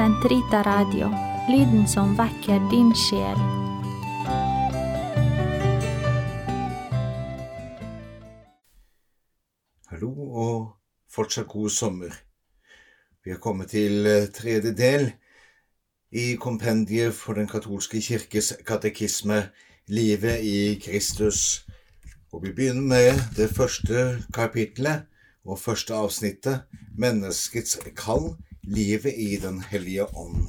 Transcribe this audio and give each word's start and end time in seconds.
Sentrita 0.00 0.62
Radio, 0.62 1.10
lyden 1.52 1.82
som 1.88 2.14
vekker 2.16 2.62
din 2.70 2.88
sjel. 2.96 3.36
Hallo 9.92 10.08
og 10.24 10.56
fortsatt 11.04 11.50
god 11.52 11.68
sommer. 11.76 12.16
Vi 13.20 13.34
har 13.34 13.42
kommet 13.44 13.74
til 13.76 14.08
eh, 14.08 14.30
tredje 14.32 14.72
del 14.72 15.10
i 16.16 16.32
kompendiet 16.40 17.12
for 17.12 17.36
Den 17.36 17.52
katolske 17.52 18.00
kirkes 18.00 18.54
katekisme, 18.64 19.50
Livet 19.84 20.40
i 20.40 20.80
Kristus. 20.80 21.66
Og 22.32 22.46
vi 22.46 22.56
begynner 22.56 22.88
med 22.96 23.20
det 23.36 23.52
første 23.52 24.22
kapitlet 24.32 25.10
og 25.44 25.60
første 25.60 25.92
avsnittet, 25.92 26.62
Menneskets 26.96 27.76
kall, 27.92 28.38
livet 28.70 29.14
i 29.18 29.36
Den 29.36 29.60
hellige 29.60 30.04
ånd. 30.14 30.46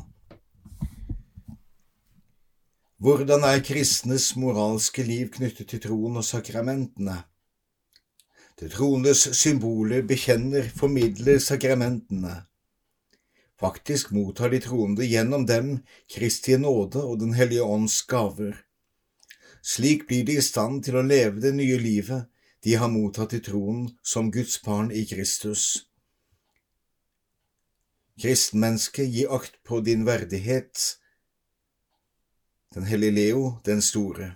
Hvordan 3.01 3.41
er 3.43 3.63
kristnes 3.65 4.35
moralske 4.37 5.01
liv 5.01 5.31
knyttet 5.33 5.71
til 5.71 5.81
troen 5.81 6.19
og 6.21 6.25
sakramentene? 6.27 7.15
Det 8.61 8.69
troendes 8.75 9.23
symboler 9.39 10.05
bekjenner, 10.05 10.69
formidler 10.69 11.41
sakramentene. 11.41 12.35
Faktisk 13.57 14.13
mottar 14.13 14.53
de 14.53 14.61
troende 14.61 15.05
gjennom 15.09 15.47
dem 15.49 15.79
Kristi 16.05 16.59
nåde 16.61 17.01
og 17.01 17.19
Den 17.19 17.33
hellige 17.33 17.65
ånds 17.65 18.01
gaver. 18.05 18.53
Slik 19.65 20.05
blir 20.07 20.25
de 20.25 20.37
i 20.37 20.45
stand 20.45 20.83
til 20.85 21.01
å 21.01 21.05
leve 21.05 21.41
det 21.41 21.55
nye 21.57 21.81
livet 21.81 22.29
de 22.61 22.77
har 22.77 22.93
mottatt 22.93 23.33
i 23.33 23.41
troen 23.41 23.87
som 24.05 24.29
Guds 24.29 24.61
barn 24.61 24.91
i 24.93 25.07
Kristus. 25.09 25.90
Kristenmenneske, 28.19 29.05
gi 29.07 29.25
akt 29.29 29.59
på 29.63 29.79
din 29.81 30.05
verdighet. 30.05 30.97
Den 32.73 32.83
hellige 32.83 33.11
Leo 33.11 33.59
den 33.65 33.81
store. 33.81 34.35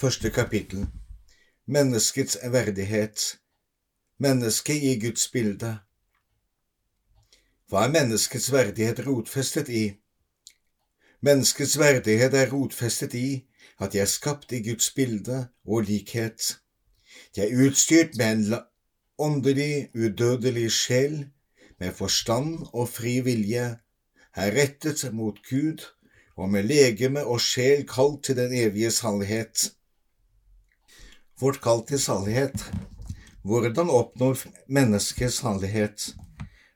Første 0.00 0.30
kapittel 0.30 0.86
Menneskets 1.66 2.38
verdighet 2.50 3.38
Mennesket 4.18 4.82
i 4.82 5.00
Guds 5.00 5.28
bilde 5.28 5.78
Hva 7.68 7.84
er 7.86 7.92
menneskets 7.92 8.52
verdighet 8.52 9.06
rotfestet 9.06 9.68
i? 9.68 9.84
Menneskets 11.20 11.78
verdighet 11.78 12.34
er 12.34 12.52
rotfestet 12.52 13.14
i 13.14 13.46
at 13.80 13.92
de 13.92 13.98
er 13.98 14.10
skapt 14.10 14.52
i 14.52 14.62
Guds 14.62 14.90
bilde 14.94 15.46
og 15.64 15.82
likhet. 15.88 16.58
De 17.36 17.40
er 17.40 17.66
utstyrt 17.66 18.16
med 18.16 18.32
en 18.32 18.60
åndelig, 19.18 19.90
udødelig 19.94 20.70
sjel, 20.72 21.30
med 21.84 21.92
forstand 21.92 22.64
og 22.72 22.88
fri 22.88 23.18
vilje, 23.24 23.64
er 24.34 24.56
rettet 24.56 25.04
mot 25.12 25.36
Gud 25.50 25.84
og 26.36 26.50
med 26.50 26.66
legeme 26.66 27.22
og 27.28 27.42
sjel 27.42 27.84
kalt 27.88 28.24
til 28.26 28.38
den 28.38 28.54
evige 28.56 28.90
sannhet. 28.90 29.68
Vårt 31.40 31.60
kall 31.62 31.84
til 31.86 32.00
sannhet. 32.00 32.64
Hvordan 33.44 33.90
oppnår 33.90 34.46
mennesket 34.66 35.32
sannhet? 35.32 36.14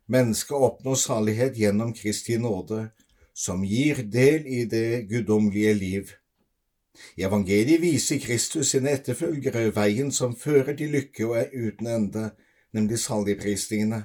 Mennesket 0.08 0.56
oppnår 0.68 1.00
salighet 1.00 1.56
gjennom 1.56 1.94
Kristi 1.96 2.36
nåde, 2.38 2.90
som 3.34 3.64
gir 3.64 4.02
del 4.12 4.46
i 4.46 4.64
det 4.64 5.08
guddommelige 5.08 5.74
liv. 5.74 6.12
I 7.16 7.24
evangeliet 7.24 7.80
viser 7.80 8.20
Kristus 8.20 8.74
sine 8.74 8.92
etterfølgere 8.98 9.70
veien 9.74 10.12
som 10.12 10.36
fører 10.36 10.74
til 10.76 10.92
lykke 10.92 11.26
og 11.28 11.36
er 11.38 11.52
uten 11.54 11.86
ende, 11.86 12.30
nemlig 12.74 12.98
saligprisningene. 12.98 14.04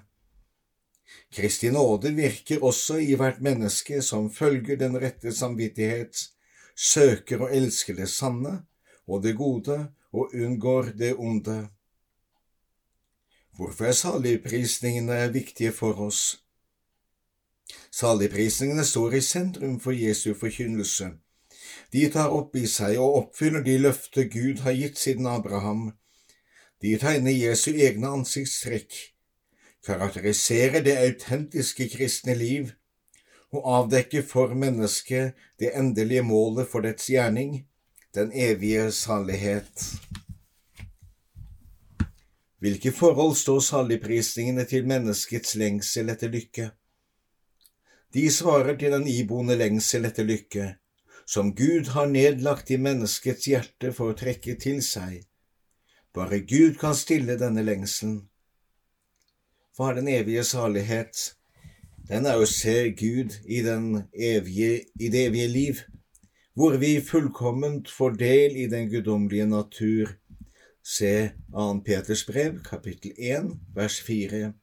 Kristi 1.33 1.72
nåde 1.73 2.14
virker 2.16 2.64
også 2.64 3.00
i 3.02 3.16
hvert 3.17 3.42
menneske 3.42 4.02
som 4.02 4.30
følger 4.33 4.78
den 4.78 4.97
rette 5.02 5.33
samvittighet, 5.33 6.30
søker 6.76 7.45
og 7.45 7.55
elsker 7.55 7.95
det 7.98 8.10
sanne 8.10 8.60
og 9.08 9.23
det 9.23 9.36
gode 9.37 9.80
og 10.14 10.30
unngår 10.33 10.93
det 10.98 11.15
onde. 11.17 11.67
Hvorfor 13.55 13.86
er 13.86 13.92
saligprisningene 13.92 15.33
viktige 15.33 15.71
for 15.71 15.93
oss? 16.02 16.43
Saligprisningene 17.92 18.86
står 18.86 19.14
i 19.14 19.21
sentrum 19.21 19.80
for 19.80 19.92
Jesu 19.92 20.33
forkynnelse. 20.33 21.11
De 21.93 22.10
tar 22.10 22.33
opp 22.33 22.55
i 22.58 22.66
seg 22.67 22.98
og 22.98 23.17
oppfyller 23.20 23.61
de 23.66 23.77
løfter 23.77 24.26
Gud 24.30 24.64
har 24.66 24.73
gitt 24.77 24.98
siden 24.98 25.30
Abraham. 25.30 25.92
De 26.82 26.98
tegner 26.98 27.32
Jesu 27.32 27.71
egne 27.71 28.10
ansiktstrekk, 28.10 29.12
karakteriserer 29.86 30.83
det 30.83 30.95
autentiske 30.98 31.89
kristne 31.92 32.36
liv 32.36 32.71
og 33.54 33.67
avdekker 33.77 34.23
for 34.26 34.55
mennesket 34.58 35.38
det 35.60 35.73
endelige 35.77 36.23
målet 36.26 36.67
for 36.71 36.86
dets 36.86 37.10
gjerning, 37.11 37.66
den 38.16 38.32
evige 38.33 38.92
salighet. 38.92 39.83
Hvilke 42.64 42.92
forhold 42.92 43.36
står 43.36 43.60
saligprisningene 43.60 44.66
til 44.66 44.88
menneskets 44.88 45.55
lengsel 45.60 46.10
etter 46.10 46.32
lykke? 46.32 46.70
De 48.14 48.30
svarer 48.32 48.77
til 48.80 48.93
den 48.93 49.08
iboende 49.08 49.58
lengsel 49.60 50.05
etter 50.08 50.23
lykke, 50.23 50.70
som 51.27 51.52
Gud 51.55 51.92
har 51.92 52.08
nedlagt 52.08 52.72
i 52.72 52.77
menneskets 52.77 53.49
hjerte 53.52 53.92
for 53.92 54.14
å 54.14 54.17
trekke 54.17 54.55
til 54.61 54.80
seg. 54.86 55.26
Bare 56.14 56.39
Gud 56.39 56.77
kan 56.80 56.95
stille 56.95 57.36
denne 57.42 57.66
lengselen. 57.66 58.22
Er 59.80 59.94
den 59.94 60.08
evige 60.08 60.44
salighet? 60.44 61.34
Den 62.06 62.28
er 62.30 62.38
å 62.38 62.45
se 62.45 62.92
Gud 62.94 63.34
i, 63.50 63.64
evige, 63.66 64.84
i 65.02 65.10
det 65.10 65.23
evige 65.32 65.48
liv, 65.50 65.80
hvor 66.54 66.78
vi 66.78 67.00
fullkomment 67.02 67.89
får 67.89 68.14
del 68.20 68.60
i 68.61 68.67
den 68.70 68.86
guddommelige 68.92 69.48
natur. 69.50 70.14
Se 70.86 71.32
2. 71.58 71.82
Peters 71.89 72.22
brev, 72.30 72.61
kapittel 72.61 73.17
1, 73.17 73.50
vers 73.73 73.98
4. 74.06 74.54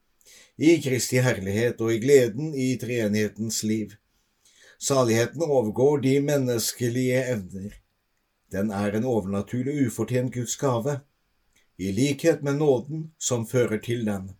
I 0.63 0.79
Kristi 0.79 1.19
herlighet 1.19 1.83
og 1.83 1.91
i 1.91 1.99
gleden 1.99 2.55
i 2.55 2.71
treenighetens 2.79 3.65
liv. 3.67 3.97
Saligheten 4.79 5.43
overgår 5.43 6.05
de 6.07 6.19
menneskelige 6.23 7.25
evner. 7.35 7.81
Den 8.47 8.71
er 8.71 8.95
en 8.95 9.03
overnaturlig 9.03 9.89
ufortjent 9.89 10.31
Guds 10.39 10.55
gave, 10.55 11.01
i 11.75 11.91
likhet 11.91 12.47
med 12.47 12.63
nåden 12.63 13.09
som 13.19 13.43
fører 13.43 13.83
til 13.83 14.07
den. 14.07 14.37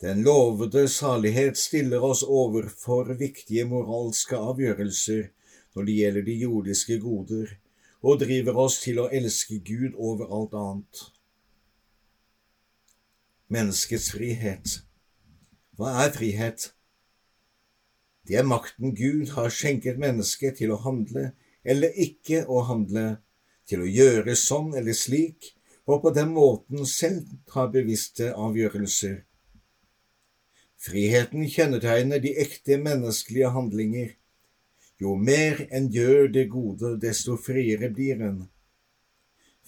Den 0.00 0.22
lovede 0.22 0.88
salighet 0.88 1.58
stiller 1.58 2.04
oss 2.04 2.22
overfor 2.22 3.12
viktige 3.20 3.66
moralske 3.68 4.38
avgjørelser 4.38 5.26
når 5.76 5.84
det 5.88 5.96
gjelder 5.98 6.24
de 6.24 6.36
jordiske 6.40 6.98
goder, 7.02 7.52
og 8.00 8.22
driver 8.22 8.56
oss 8.64 8.78
til 8.80 9.02
å 9.02 9.10
elske 9.12 9.58
Gud 9.60 9.98
over 10.00 10.32
alt 10.32 10.56
annet. 10.56 11.02
Menneskets 13.52 14.08
frihet 14.16 14.80
Hva 15.76 15.92
er 16.06 16.16
frihet? 16.16 16.70
Det 18.24 18.40
er 18.40 18.48
makten 18.48 18.96
Gud 18.96 19.34
har 19.36 19.52
skjenket 19.52 20.00
mennesket 20.00 20.62
til 20.62 20.72
å 20.72 20.80
handle 20.80 21.32
eller 21.60 21.92
ikke 21.92 22.46
å 22.48 22.64
handle, 22.64 23.18
til 23.68 23.84
å 23.84 23.88
gjøre 24.00 24.32
sånn 24.32 24.72
eller 24.78 24.96
slik, 24.96 25.52
og 25.84 26.00
på 26.04 26.12
den 26.16 26.32
måten 26.32 26.86
selv 26.88 27.28
ta 27.50 27.66
bevisste 27.68 28.32
avgjørelser. 28.32 29.26
Friheten 30.80 31.44
kjennetegner 31.44 32.22
de 32.24 32.32
ekte 32.40 32.78
menneskelige 32.80 33.50
handlinger. 33.52 34.14
Jo 35.00 35.16
mer 35.16 35.66
en 35.68 35.90
gjør 35.92 36.30
det 36.32 36.46
gode, 36.52 36.94
desto 37.02 37.36
friere 37.36 37.90
blir 37.92 38.22
en. 38.24 38.38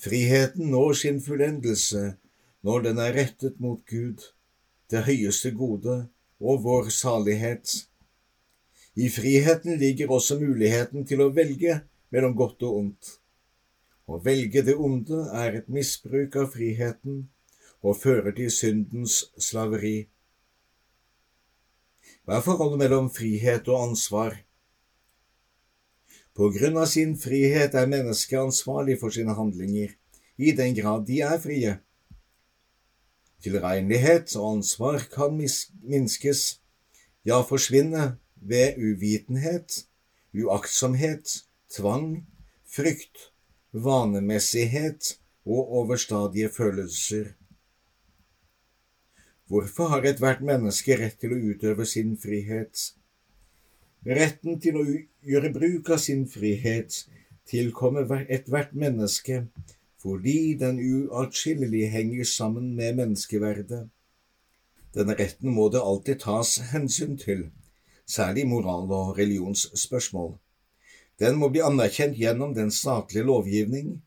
Friheten 0.01 0.71
når 0.73 0.97
sin 1.03 1.21
fullendelse 1.21 2.15
når 2.63 2.85
den 2.87 3.01
er 3.03 3.17
rettet 3.17 3.59
mot 3.61 3.81
Gud, 3.91 4.23
det 4.91 5.05
høyeste 5.09 5.53
gode 5.57 5.97
og 6.41 6.63
vår 6.65 6.89
salighet. 6.95 7.75
I 8.95 9.09
friheten 9.09 9.79
ligger 9.81 10.13
også 10.17 10.39
muligheten 10.41 11.07
til 11.09 11.25
å 11.25 11.33
velge 11.35 11.81
mellom 12.13 12.37
godt 12.37 12.65
og 12.69 12.79
ondt. 12.79 13.13
Å 14.09 14.19
velge 14.21 14.65
det 14.65 14.75
onde 14.77 15.27
er 15.33 15.61
et 15.61 15.69
misbruk 15.73 16.37
av 16.41 16.51
friheten 16.55 17.27
og 17.83 17.99
fører 17.99 18.35
til 18.37 18.51
syndens 18.53 19.23
slaveri. 19.41 20.09
Hva 22.23 22.39
er 22.39 22.45
forholdet 22.47 22.79
mellom 22.79 23.09
frihet 23.11 23.67
og 23.67 23.89
ansvar? 23.89 24.37
På 26.39 26.53
grunn 26.55 26.79
av 26.79 26.87
sin 26.89 27.17
frihet 27.19 27.75
er 27.75 27.91
mennesket 27.91 28.39
ansvarlig 28.41 29.01
for 29.01 29.13
sine 29.13 29.35
handlinger, 29.37 29.91
i 30.39 30.55
den 30.57 30.77
grad 30.79 31.03
de 31.09 31.19
er 31.27 31.41
frie. 31.43 31.73
Tilregnelighet 33.43 34.37
og 34.39 34.59
ansvar 34.59 35.03
kan 35.13 35.35
minskes, 35.35 36.45
ja 37.27 37.43
forsvinne, 37.43 38.17
ved 38.43 38.79
uvitenhet, 38.79 39.85
uaktsomhet, 40.35 41.43
tvang, 41.71 42.25
frykt, 42.67 43.31
vanemessighet 43.73 45.17
og 45.47 45.75
overstadige 45.83 46.51
følelser. 46.55 47.35
Hvorfor 49.53 49.91
har 49.93 50.07
ethvert 50.09 50.39
menneske 50.41 50.95
rett 50.97 51.19
til 51.21 51.35
å 51.35 51.39
utøve 51.53 51.85
sin 51.85 52.15
frihet? 52.17 52.87
Retten 54.09 54.57
til 54.65 54.79
å 54.81 54.85
gjøre 55.29 55.51
bruk 55.53 55.91
av 55.93 56.01
sin 56.01 56.23
frihet 56.25 56.97
tilkommer 57.53 58.25
ethvert 58.33 58.73
menneske 58.73 59.43
fordi 60.01 60.55
den 60.63 60.81
uatskillelig 60.81 61.83
henger 61.93 62.31
sammen 62.33 62.73
med 62.81 62.97
menneskeverdet. 63.03 63.83
Denne 64.97 65.19
retten 65.21 65.53
må 65.53 65.69
det 65.69 65.85
alltid 65.85 66.25
tas 66.25 66.57
hensyn 66.73 67.21
til, 67.21 67.51
særlig 68.09 68.49
moral- 68.49 68.89
og 69.03 69.15
religionsspørsmål. 69.21 70.37
Den 71.21 71.37
må 71.37 71.53
bli 71.53 71.61
anerkjent 71.61 72.17
gjennom 72.17 72.57
den 72.57 72.73
statlige 72.73 73.29
lovgivning 73.29 73.99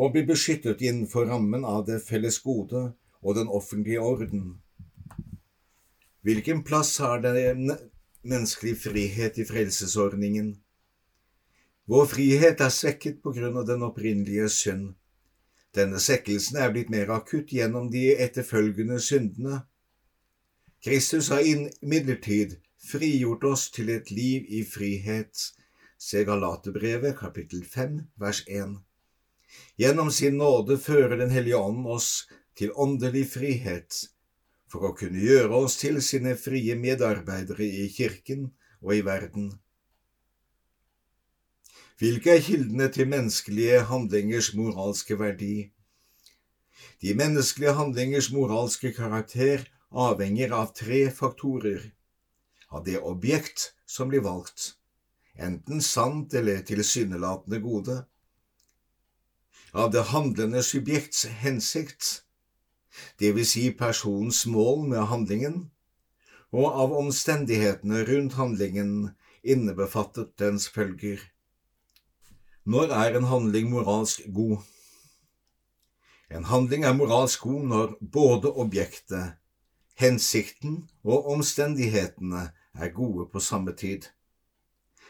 og 0.00 0.16
bli 0.16 0.24
beskyttet 0.32 0.80
innenfor 0.80 1.28
rammen 1.28 1.68
av 1.68 1.84
det 1.92 2.00
felles 2.08 2.40
gode 2.40 2.94
og 3.20 3.34
den 3.36 3.52
offentlige 3.52 4.00
orden. 4.00 4.63
Hvilken 6.24 6.62
plass 6.64 6.98
har 6.98 7.20
den 7.20 7.72
menneskelige 8.22 8.76
frihet 8.76 9.38
i 9.38 9.44
frelsesordningen? 9.44 10.54
Vår 11.84 12.06
frihet 12.08 12.62
er 12.64 12.72
svekket 12.72 13.18
på 13.20 13.34
grunn 13.36 13.58
av 13.60 13.66
den 13.68 13.84
opprinnelige 13.84 14.46
synd. 14.48 14.94
Denne 15.76 16.00
svekkelsen 16.00 16.56
er 16.56 16.72
blitt 16.72 16.88
mer 16.88 17.12
akutt 17.12 17.52
gjennom 17.52 17.90
de 17.92 18.06
etterfølgende 18.16 18.96
syndene. 19.04 19.58
Kristus 20.80 21.28
har 21.28 21.44
imidlertid 21.44 22.56
frigjort 22.80 23.44
oss 23.44 23.66
til 23.76 23.92
et 23.92 24.08
liv 24.08 24.48
i 24.48 24.62
frihet. 24.64 25.50
Se 26.00 26.24
Galaterbrevet 26.24 27.18
kapittel 27.20 27.66
5 27.68 28.00
vers 28.24 28.40
1. 28.48 28.78
Gjennom 29.76 30.08
sin 30.08 30.40
nåde 30.40 30.80
fører 30.80 31.18
Den 31.20 31.36
hellige 31.36 31.60
ånd 31.60 31.84
oss 31.84 32.10
til 32.56 32.72
åndelig 32.72 33.28
frihet 33.36 34.06
for 34.74 34.88
å 34.88 34.96
kunne 34.98 35.20
gjøre 35.22 35.54
oss 35.54 35.76
til 35.78 36.00
sine 36.02 36.32
frie 36.34 36.74
medarbeidere 36.74 37.62
i 37.62 37.84
kirken 37.94 38.48
og 38.82 38.96
i 38.96 39.04
verden. 39.06 39.52
Hvilke 42.02 42.32
er 42.34 42.42
kildene 42.42 42.88
til 42.90 43.06
menneskelige 43.06 43.84
handlingers 43.86 44.48
moralske 44.58 45.14
verdi? 45.20 45.68
De 46.98 47.14
menneskelige 47.14 47.76
handlingers 47.78 48.32
moralske 48.34 48.90
karakter 48.96 49.62
avhenger 49.94 50.56
av 50.58 50.74
tre 50.74 51.04
faktorer. 51.14 51.92
Av 52.74 52.82
det 52.82 52.98
objekt 52.98 53.70
som 53.86 54.10
blir 54.10 54.26
valgt, 54.26 54.72
enten 55.38 55.78
sant 55.78 56.34
eller 56.34 56.66
tilsynelatende 56.66 57.62
gode. 57.62 58.00
Av 59.70 59.94
det 59.94 60.08
handlende 60.10 60.66
subjekts 60.66 61.28
hensikt, 61.46 62.23
det 63.18 63.34
vil 63.36 63.46
si 63.46 63.70
personens 63.70 64.46
mål 64.46 64.88
med 64.88 65.06
handlingen, 65.10 65.70
og 66.54 66.66
av 66.82 66.92
omstendighetene 66.94 68.04
rundt 68.06 68.36
handlingen 68.38 68.92
innebefattet 69.42 70.34
dens 70.38 70.68
følger. 70.68 71.18
Når 72.64 72.94
er 72.96 73.18
en 73.18 73.28
handling 73.28 73.70
moralsk 73.70 74.22
god? 74.34 74.62
En 76.30 76.44
handling 76.44 76.84
er 76.84 76.94
moralsk 76.96 77.40
god 77.40 77.66
når 77.72 77.96
både 78.12 78.52
objektet, 78.52 79.34
hensikten 80.00 80.84
og 81.04 81.26
omstendighetene 81.34 82.48
er 82.74 82.94
gode 82.94 83.28
på 83.32 83.40
samme 83.40 83.74
tid. 83.76 84.08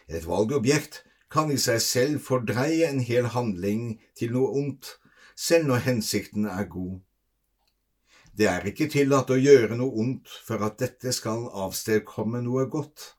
Et 0.08 0.26
valgobjekt 0.26 1.04
kan 1.30 1.50
i 1.50 1.56
seg 1.60 1.80
selv 1.82 2.20
fordreie 2.26 2.88
en 2.90 3.00
hel 3.00 3.30
handling 3.32 4.00
til 4.18 4.34
noe 4.34 4.50
ondt, 4.58 4.96
selv 5.36 5.70
når 5.70 5.86
hensikten 5.88 6.44
er 6.50 6.66
god. 6.70 7.00
Det 8.34 8.48
er 8.50 8.64
ikke 8.66 8.88
tillatt 8.90 9.30
å 9.30 9.38
gjøre 9.38 9.76
noe 9.78 9.94
ondt 10.02 10.30
for 10.46 10.62
at 10.66 10.80
dette 10.82 11.12
skal 11.14 11.46
avstedkomme 11.64 12.40
noe 12.42 12.66
godt. 12.70 13.12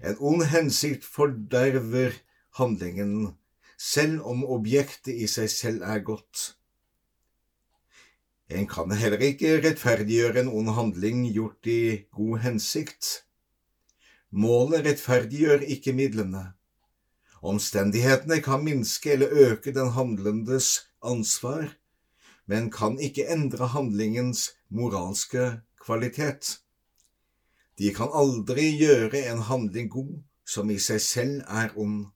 En 0.00 0.16
ond 0.18 0.46
hensikt 0.48 1.04
forderver 1.04 2.16
handlingen, 2.56 3.34
selv 3.76 4.24
om 4.28 4.46
objektet 4.56 5.12
i 5.12 5.28
seg 5.28 5.50
selv 5.52 5.84
er 5.84 6.00
godt. 6.06 6.54
En 8.52 8.66
kan 8.68 8.90
heller 8.96 9.20
ikke 9.24 9.58
rettferdiggjøre 9.64 10.42
en 10.42 10.50
ond 10.52 10.72
handling 10.76 11.26
gjort 11.32 11.68
i 11.68 11.82
god 12.16 12.42
hensikt. 12.46 13.12
Målet 14.32 14.86
rettferdiggjør 14.88 15.64
ikke 15.76 15.92
midlene. 15.96 16.50
Omstendighetene 17.42 18.40
kan 18.44 18.64
minske 18.64 19.12
eller 19.14 19.32
øke 19.50 19.72
den 19.74 19.92
handlendes 19.96 20.88
ansvar, 21.02 21.72
men 22.50 22.70
kan 22.70 22.98
ikke 23.00 23.28
endre 23.30 23.70
handlingens 23.72 24.50
moralske 24.68 25.62
kvalitet. 25.82 26.58
De 27.78 27.92
kan 27.94 28.12
aldri 28.12 28.68
gjøre 28.80 29.24
en 29.30 29.44
handling 29.48 29.88
god 29.92 30.20
som 30.44 30.70
i 30.70 30.78
seg 30.82 31.00
selv 31.02 31.42
er 31.48 31.72
ond. 31.78 32.06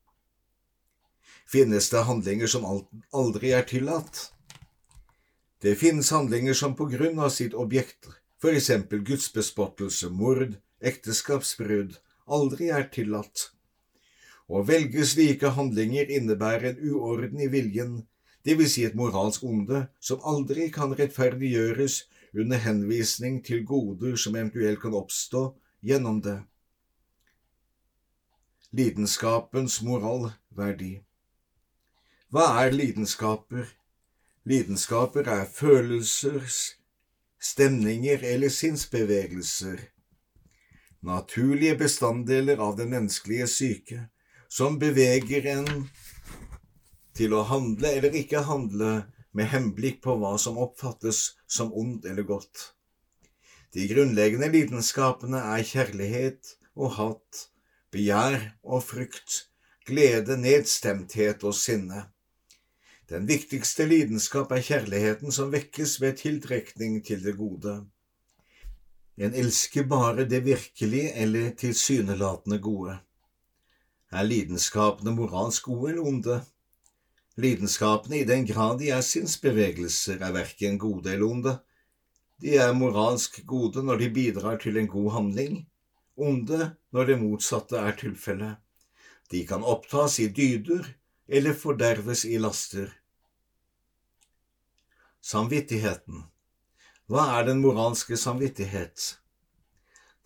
Finnes 1.47 1.91
det 1.93 2.03
handlinger 2.09 2.51
som 2.51 2.67
aldri 3.15 3.53
er 3.55 3.67
tillatt? 3.69 4.31
Det 5.63 5.77
finnes 5.79 6.11
handlinger 6.13 6.55
som 6.55 6.75
på 6.77 6.89
grunn 6.91 7.19
av 7.23 7.31
sitt 7.35 7.55
objekt, 7.55 8.11
for 8.43 8.53
eksempel 8.53 9.01
gudsbespottelse, 9.07 10.11
mord, 10.11 10.59
ekteskapsbrudd, 10.83 11.97
aldri 12.27 12.69
er 12.75 12.91
tillatt. 12.93 13.51
Å 14.47 14.63
velge 14.67 15.07
slike 15.07 15.55
handlinger 15.57 16.11
innebærer 16.19 16.75
en 16.75 16.93
uorden 16.93 17.41
i 17.43 17.49
viljen 17.51 17.97
det 18.47 18.55
vil 18.59 18.69
si 18.71 18.85
et 18.87 18.95
moralsk 18.95 19.43
onde 19.43 19.87
som 19.99 20.23
aldri 20.23 20.69
kan 20.75 20.93
rettferdiggjøres 20.95 22.05
under 22.39 22.61
henvisning 22.63 23.41
til 23.45 23.65
goder 23.67 24.15
som 24.17 24.37
eventuelt 24.37 24.79
kan 24.83 24.95
oppstå 24.95 25.49
gjennom 25.83 26.21
det. 26.23 26.39
Lidenskapens 28.71 29.81
moralverdi 29.83 30.93
Hva 32.31 32.47
er 32.63 32.75
lidenskaper? 32.75 33.67
Lidenskaper 34.47 35.27
er 35.27 35.47
følelser, 35.51 36.47
stemninger 37.43 38.23
eller 38.23 38.49
sinnsbevegelser, 38.49 39.81
naturlige 41.03 41.75
bestanddeler 41.79 42.63
av 42.63 42.77
den 42.79 42.93
menneskelige 42.95 43.49
syke, 43.51 44.05
som 44.49 44.79
beveger 44.79 45.49
en 45.57 45.89
til 47.17 47.35
å 47.35 47.45
handle 47.49 47.91
eller 47.97 48.17
ikke 48.21 48.45
handle 48.47 48.93
med 49.37 49.51
henblikk 49.53 50.03
på 50.05 50.17
hva 50.21 50.37
som 50.41 50.59
oppfattes 50.61 51.37
som 51.49 51.73
ondt 51.77 52.09
eller 52.09 52.27
godt. 52.29 52.73
De 53.75 53.85
grunnleggende 53.91 54.49
lidenskapene 54.53 55.41
er 55.57 55.65
kjærlighet 55.69 56.55
og 56.77 56.95
hat, 56.97 57.47
begjær 57.93 58.39
og 58.65 58.85
frykt, 58.87 59.47
glede, 59.89 60.39
nedstemthet 60.41 61.45
og 61.45 61.57
sinne. 61.57 62.07
Den 63.07 63.29
viktigste 63.29 63.87
lidenskap 63.87 64.51
er 64.57 64.65
kjærligheten 64.67 65.35
som 65.35 65.53
vekkes 65.53 65.99
ved 66.03 66.17
tiltrekning 66.23 66.99
til 67.07 67.21
det 67.23 67.37
gode. 67.39 67.77
En 69.17 69.37
elsker 69.37 69.87
bare 69.89 70.27
det 70.29 70.43
virkelige 70.45 71.13
eller 71.15 71.53
tilsynelatende 71.57 72.59
gode. 72.61 72.99
Er 74.13 74.27
lidenskapene 74.27 75.15
moralsk 75.15 75.71
gode 75.71 75.93
eller 75.93 76.09
onde? 76.11 76.41
Lidenskapene, 77.37 78.23
i 78.23 78.25
den 78.25 78.47
grad 78.49 78.79
de 78.81 78.91
er 78.97 79.03
sinnsbevegelser, 79.05 80.23
er 80.25 80.33
verken 80.33 80.79
gode 80.81 81.13
eller 81.13 81.27
onde. 81.27 81.57
De 82.41 82.55
er 82.57 82.73
moralsk 82.77 83.43
gode 83.49 83.83
når 83.85 84.01
de 84.01 84.13
bidrar 84.13 84.57
til 84.61 84.77
en 84.81 84.89
god 84.89 85.11
handling, 85.13 85.59
onde 86.17 86.71
når 86.93 87.11
det 87.11 87.19
motsatte 87.21 87.77
er 87.77 87.97
tilfellet. 88.01 88.57
De 89.31 89.43
kan 89.47 89.65
opptas 89.65 90.19
i 90.23 90.31
dyder 90.33 90.89
eller 91.29 91.55
forderves 91.55 92.25
i 92.25 92.39
laster. 92.41 92.89
Samvittigheten 95.21 96.25
Hva 97.11 97.27
er 97.37 97.49
den 97.51 97.61
moralske 97.61 98.17
samvittighet? 98.17 99.19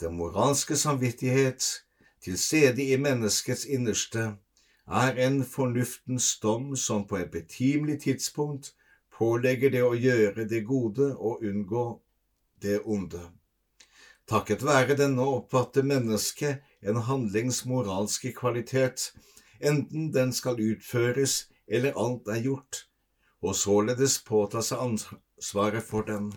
Den 0.01 0.15
moralske 0.15 0.77
samvittighet, 0.77 1.65
til 2.21 2.39
stede 2.39 2.85
i 2.85 2.97
menneskets 3.01 3.65
innerste, 3.65 4.37
er 4.91 5.19
en 5.27 5.45
fornuftens 5.45 6.39
dom 6.43 6.77
som 6.77 7.07
på 7.07 7.21
et 7.21 7.31
betimelig 7.31 8.01
tidspunkt 8.03 8.73
pålegger 9.15 9.71
det 9.71 9.83
å 9.87 9.95
gjøre 9.95 10.47
det 10.51 10.65
gode 10.67 11.13
og 11.15 11.45
unngå 11.47 11.85
det 12.63 12.81
onde. 12.85 13.21
Takket 14.31 14.65
være 14.67 14.97
denne 14.99 15.23
oppfatter 15.27 15.87
mennesket 15.87 16.63
en 16.83 17.03
handlings 17.07 17.65
moralske 17.67 18.33
kvalitet, 18.35 19.13
enten 19.61 20.11
den 20.15 20.33
skal 20.33 20.61
utføres 20.61 21.47
eller 21.69 21.95
alt 21.99 22.29
er 22.29 22.43
gjort, 22.45 22.87
og 23.43 23.55
således 23.57 24.19
påta 24.27 24.63
seg 24.63 24.83
ansvaret 24.83 25.87
for 25.87 26.07
den. 26.07 26.33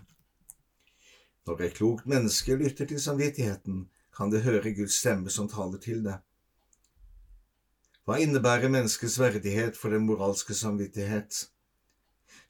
Når 1.48 1.62
et 1.62 1.78
klokt 1.80 2.06
menneske 2.08 2.56
lytter 2.56 2.88
til 2.88 3.02
samvittigheten, 3.02 3.88
kan 4.14 4.30
det 4.32 4.44
høre 4.46 4.76
Guds 4.78 5.00
stemme 5.02 5.30
som 5.34 5.50
taler 5.50 5.82
til 5.82 6.04
det. 6.06 6.20
Hva 8.04 8.18
innebærer 8.20 8.68
menneskets 8.68 9.16
verdighet 9.20 9.78
for 9.80 9.94
den 9.96 10.04
moralske 10.04 10.54
samvittighet? 10.54 11.46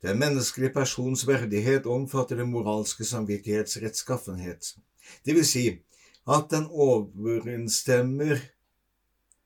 Den 0.01 0.17
menneskelige 0.19 0.74
persons 0.74 1.27
verdighet 1.27 1.86
omfatter 1.86 2.39
den 2.41 2.50
moralske 2.51 3.05
samvittighets 3.05 3.77
rettskaffenhet, 3.83 4.74
det 5.25 5.36
vil 5.38 5.45
si 5.45 5.63
at 6.27 6.50
den 6.51 6.65
overensstemmer 6.72 8.41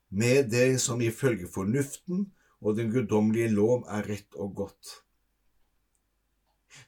med 0.10 0.50
det 0.54 0.80
som 0.82 1.02
ifølge 1.02 1.50
fornuften 1.52 2.28
og 2.62 2.78
den 2.78 2.92
guddommelige 2.94 3.52
lov 3.54 3.86
er 3.90 4.08
rett 4.08 4.38
og 4.40 4.56
godt. 4.56 4.94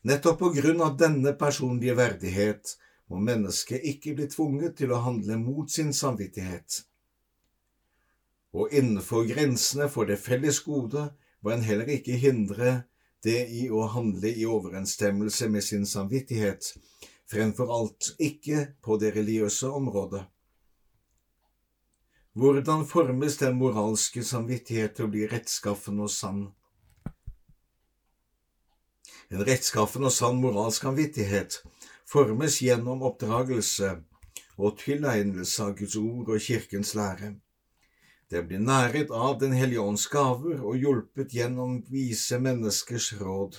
Nettopp 0.08 0.40
på 0.40 0.54
grunn 0.56 0.82
av 0.86 0.96
denne 1.02 1.34
personlige 1.38 1.98
verdighet 1.98 2.78
må 3.10 3.20
mennesket 3.20 3.84
ikke 3.84 4.16
bli 4.16 4.30
tvunget 4.32 4.78
til 4.80 4.94
å 4.94 5.02
handle 5.04 5.36
mot 5.42 5.70
sin 5.72 5.92
samvittighet. 5.94 6.86
Og 8.54 8.74
innenfor 8.74 9.28
grensene 9.30 9.90
for 9.90 10.10
det 10.10 10.18
felles 10.22 10.62
gode 10.66 11.10
må 11.42 11.54
en 11.54 11.66
heller 11.66 11.90
ikke 11.94 12.18
hindre 12.18 12.84
det 13.24 13.46
i 13.52 13.68
å 13.70 13.86
handle 13.92 14.32
i 14.32 14.48
overensstemmelse 14.48 15.50
med 15.52 15.64
sin 15.64 15.86
samvittighet, 15.86 16.74
fremfor 17.30 17.72
alt 17.76 18.14
ikke 18.20 18.70
på 18.82 18.98
det 19.02 19.14
religiøse 19.18 19.70
området. 19.70 20.24
Hvordan 22.40 22.86
formes 22.88 23.36
den 23.42 23.58
moralske 23.60 24.24
samvittighet 24.24 24.96
til 24.96 25.10
å 25.10 25.12
bli 25.12 25.26
rettskaffen 25.28 26.00
og 26.00 26.12
sann? 26.14 26.46
En 29.30 29.44
rettskaffen 29.46 30.08
og 30.08 30.14
sann 30.14 30.40
moralsk 30.42 30.88
samvittighet 30.88 31.60
formes 32.10 32.62
gjennom 32.64 33.04
oppdragelse 33.06 33.92
og 34.58 34.80
tilegnelse 34.80 35.68
av 35.68 35.76
Guds 35.78 35.98
ord 36.00 36.32
og 36.34 36.42
Kirkens 36.42 36.96
lære. 36.98 37.36
Den 38.30 38.46
blir 38.48 38.62
næret 38.62 39.10
av 39.10 39.40
Den 39.42 39.56
hellige 39.58 39.82
ånds 39.82 40.06
gaver 40.08 40.62
og 40.62 40.78
hjulpet 40.78 41.34
gjennom 41.34 41.80
vise 41.90 42.38
menneskers 42.38 43.14
råd. 43.22 43.58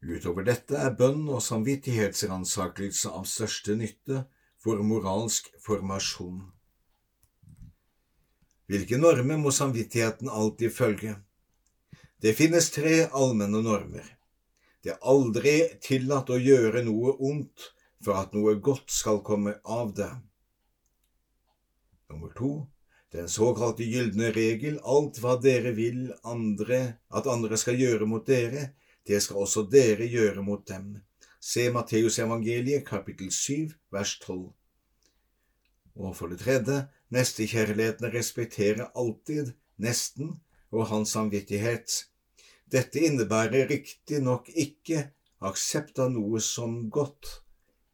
Utover 0.00 0.46
dette 0.46 0.78
er 0.78 0.94
bønn 0.96 1.26
og 1.28 1.42
samvittighetsransakelse 1.44 3.10
av 3.12 3.26
største 3.28 3.74
nytte 3.76 4.22
for 4.62 4.80
moralsk 4.86 5.50
formasjon. 5.64 6.46
Hvilke 8.68 8.98
normer 9.00 9.40
må 9.40 9.52
samvittigheten 9.52 10.30
alltid 10.30 10.72
følge? 10.72 11.16
Det 12.22 12.34
finnes 12.38 12.70
tre 12.70 13.08
allmenne 13.12 13.60
normer. 13.64 14.06
Det 14.82 14.94
er 14.94 15.04
aldri 15.12 15.54
tillatt 15.84 16.30
å 16.30 16.40
gjøre 16.40 16.84
noe 16.86 17.14
ondt 17.18 17.68
for 18.04 18.16
at 18.20 18.34
noe 18.36 18.56
godt 18.62 18.92
skal 18.94 19.20
komme 19.26 19.58
av 19.64 19.92
det. 19.98 20.10
Nummer 22.08 22.32
to, 22.38 22.52
den 23.12 23.28
såkalte 23.28 23.86
gylne 23.88 24.32
regel, 24.36 24.78
alt 24.84 25.20
hva 25.22 25.38
dere 25.40 25.72
vil 25.76 26.10
andre, 26.28 26.98
at 27.08 27.28
andre 27.30 27.56
skal 27.56 27.78
gjøre 27.80 28.08
mot 28.08 28.26
dere, 28.26 28.72
det 29.08 29.22
skal 29.24 29.44
også 29.44 29.64
dere 29.72 30.08
gjøre 30.08 30.44
mot 30.44 30.66
dem. 30.68 30.98
Se 31.40 31.70
Matteusevangeliet 31.72 32.84
kapittel 32.86 33.30
7 33.32 33.72
vers 33.94 34.18
12. 34.20 34.50
Og 35.98 36.16
for 36.16 36.28
det 36.28 36.42
tredje, 36.42 36.82
nestekjærligheten 37.14 38.12
respekterer 38.12 38.90
alltid 38.94 39.54
nesten 39.80 40.36
og 40.70 40.90
hans 40.92 41.14
samvittighet. 41.16 41.94
Dette 42.68 43.00
innebærer 43.00 43.70
riktignok 43.70 44.50
ikke 44.52 45.08
aksept 45.40 45.98
av 46.02 46.12
noe 46.12 46.42
som 46.44 46.90
godt 46.92 47.38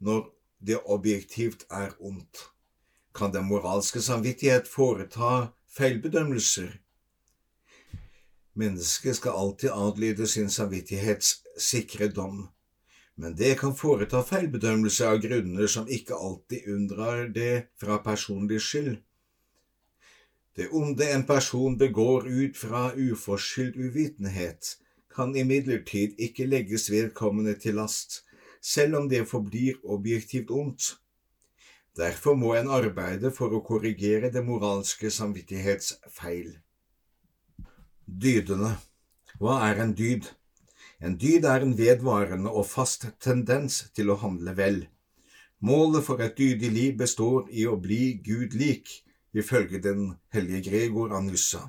når 0.03 0.27
det 0.59 0.81
objektivt 0.91 1.69
er 1.71 1.95
ondt. 2.01 2.49
Kan 3.15 3.33
den 3.33 3.45
moralske 3.47 4.01
samvittighet 4.03 4.67
foreta 4.69 5.53
feilbedømmelser? 5.77 6.73
Mennesket 8.59 9.17
skal 9.17 9.39
alltid 9.39 9.71
adlyde 9.71 10.27
sin 10.27 10.51
samvittighets 10.51 11.37
sikre 11.59 12.09
dom, 12.11 12.49
men 13.15 13.37
det 13.39 13.53
kan 13.61 13.77
foreta 13.79 14.23
feilbedømmelser 14.27 15.13
av 15.13 15.21
grunner 15.23 15.71
som 15.71 15.87
ikke 15.87 16.19
alltid 16.19 16.67
unndrar 16.75 17.29
det 17.35 17.69
fra 17.79 18.01
personlig 18.03 18.59
skyld. 18.67 18.97
Det 20.57 20.69
onde 20.71 21.07
en 21.11 21.27
person 21.27 21.79
begår 21.79 22.27
ut 22.27 22.59
fra 22.59 22.89
uforskyldt 22.95 23.79
uvitenhet, 23.79 24.75
kan 25.15 25.37
imidlertid 25.39 26.19
ikke 26.19 26.47
legges 26.51 26.91
vedkommende 26.91 27.55
til 27.59 27.79
last, 27.79 28.25
selv 28.63 28.99
om 28.99 29.09
det 29.09 29.27
forblir 29.31 29.79
objektivt 29.85 30.51
ondt. 30.51 30.95
Derfor 31.95 32.35
må 32.35 32.57
en 32.59 32.73
arbeide 32.75 33.31
for 33.31 33.55
å 33.55 33.63
korrigere 33.63 34.31
det 34.35 34.43
moralske 34.43 35.13
samvittighetsfeil. 35.15 36.57
Dydene 38.05 38.73
Hva 39.39 39.61
er 39.69 39.83
en 39.85 39.95
dyd? 39.95 40.27
En 40.99 41.15
dyd 41.21 41.47
er 41.47 41.63
en 41.63 41.77
vedvarende 41.79 42.51
og 42.51 42.67
fast 42.67 43.07
tendens 43.23 43.85
til 43.95 44.11
å 44.11 44.19
handle 44.25 44.57
vel. 44.59 44.83
Målet 45.63 46.05
for 46.07 46.21
et 46.21 46.35
dydig 46.39 46.71
liv 46.75 46.99
består 46.99 47.47
i 47.51 47.63
å 47.71 47.79
bli 47.81 48.19
Gud 48.27 48.59
lik, 48.59 48.91
ifølge 49.33 49.79
den 49.83 50.17
hellige 50.35 50.71
Gregor 50.71 51.15
av 51.15 51.25
Nyssa. 51.29 51.69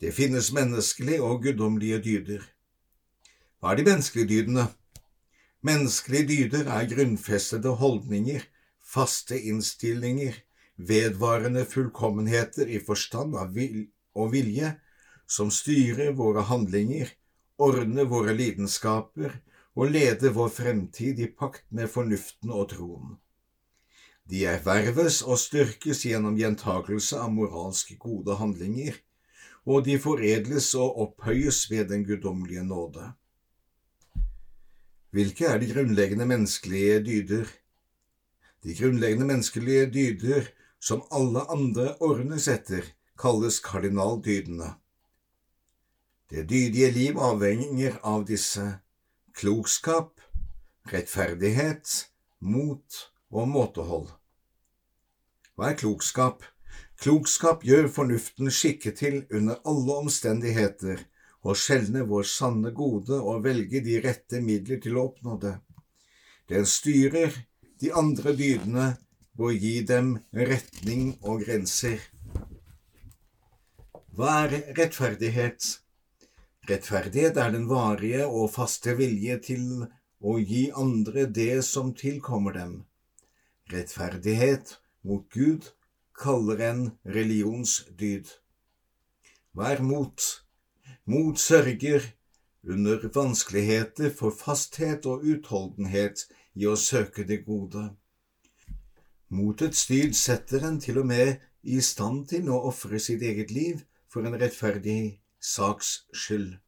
Det 0.00 0.10
finnes 0.16 0.50
menneskelige 0.56 1.22
og 1.22 1.44
guddommelige 1.46 2.02
dyder. 2.02 2.44
Hva 3.60 3.72
er 3.72 3.78
de 3.78 3.90
menneskelige 3.92 4.30
dydene? 4.34 4.70
Menneskelige 5.62 6.28
dyder 6.32 6.70
er 6.72 6.88
grunnfestede 6.90 7.76
holdninger, 7.78 8.42
faste 8.90 9.38
innstillinger, 9.38 10.34
vedvarende 10.76 11.64
fullkommenheter 11.64 12.66
i 12.66 12.80
forstand 12.82 13.36
og 13.38 14.32
vilje, 14.32 14.74
som 15.30 15.50
styrer 15.54 16.14
våre 16.18 16.42
handlinger, 16.48 17.12
ordner 17.60 18.08
våre 18.10 18.34
lidenskaper 18.34 19.36
og 19.78 19.92
leder 19.94 20.34
vår 20.34 20.48
fremtid 20.56 21.20
i 21.22 21.28
pakt 21.30 21.66
med 21.70 21.90
fornuften 21.92 22.50
og 22.50 22.70
troen. 22.72 23.18
De 24.30 24.42
erverves 24.46 25.20
og 25.26 25.38
styrkes 25.42 26.04
gjennom 26.06 26.36
gjentakelse 26.38 27.18
av 27.18 27.32
moralsk 27.34 27.94
gode 28.02 28.36
handlinger, 28.38 28.98
og 29.66 29.84
de 29.86 29.98
foredles 30.02 30.72
og 30.78 30.98
opphøyes 31.04 31.64
ved 31.70 31.90
den 31.92 32.04
guddommelige 32.06 32.62
nåde. 32.66 33.12
Hvilke 35.10 35.48
er 35.50 35.58
de 35.58 35.70
grunnleggende 35.72 36.26
menneskelige 36.30 37.00
dyder? 37.06 37.50
De 38.64 38.74
grunnleggende 38.76 39.26
menneskelige 39.26 39.86
dyder, 39.94 40.50
som 40.80 41.02
alle 41.10 41.44
andre 41.52 41.94
ordnes 42.00 42.48
etter, 42.48 42.84
kalles 43.20 43.60
kardinaldydene. 43.64 44.74
Det 46.30 46.46
dydige 46.48 46.90
liv 46.94 47.18
avhenger 47.18 47.98
av 48.06 48.24
disse 48.28 48.66
klokskap, 49.36 50.20
rettferdighet, 50.92 52.06
mot 52.40 53.00
og 53.30 53.48
måtehold. 53.48 54.08
Hva 55.56 55.72
er 55.72 55.80
klokskap? 55.80 56.44
Klokskap 57.00 57.64
gjør 57.64 57.88
fornuften 57.92 58.52
skikket 58.52 59.00
til 59.00 59.22
under 59.32 59.60
alle 59.68 59.96
omstendigheter 60.04 61.02
å 61.42 61.56
skjelne 61.56 62.04
vår 62.08 62.26
sanne 62.28 62.72
gode 62.76 63.16
og 63.16 63.44
velge 63.44 63.80
de 63.84 63.98
rette 64.04 64.40
midler 64.44 64.80
til 64.84 64.98
å 64.98 65.06
oppnå 65.10 65.36
det. 65.40 65.54
Den 66.52 66.66
styrer 66.68 67.32
de 67.80 67.92
andre 67.96 68.34
dydene 68.36 68.88
og 69.40 69.56
gi 69.56 69.80
dem 69.88 70.16
retning 70.36 71.14
og 71.24 71.44
grenser. 71.46 72.02
Hva 74.16 74.34
er 74.44 74.56
rettferdighet? 74.76 75.68
Rettferdighet 76.68 77.40
er 77.40 77.54
den 77.54 77.66
varige 77.70 78.26
og 78.26 78.50
faste 78.52 78.92
vilje 78.98 79.38
til 79.46 79.64
å 80.20 80.36
gi 80.38 80.66
andre 80.76 81.24
det 81.40 81.62
som 81.64 81.94
tilkommer 81.96 82.58
dem. 82.58 82.74
Rettferdighet 83.72 84.76
mot 85.08 85.24
Gud 85.32 85.70
kaller 86.20 86.60
en 86.68 86.82
religionsdyd. 87.16 88.28
Vær 89.56 89.80
mot. 89.80 90.26
Mot 91.08 91.40
sørger 91.40 92.04
under 92.62 93.08
vanskeligheter 93.14 94.12
for 94.12 94.36
fasthet 94.36 95.08
og 95.08 95.24
utholdenhet 95.24 96.26
i 96.60 96.68
å 96.68 96.76
søke 96.76 97.24
det 97.28 97.40
gode. 97.46 97.86
Motets 99.32 99.86
dyd 99.88 100.16
setter 100.18 100.66
en 100.68 100.80
til 100.82 101.00
og 101.00 101.08
med 101.10 101.40
i 101.62 101.80
stand 101.84 102.26
til 102.32 102.50
å 102.52 102.60
ofre 102.70 103.00
sitt 103.00 103.22
eget 103.24 103.54
liv 103.54 103.84
for 104.10 104.26
en 104.26 104.36
rettferdig 104.40 105.20
saks 105.40 105.92
skyld. 106.12 106.58